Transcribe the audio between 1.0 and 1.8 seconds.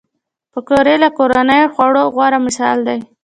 له کورني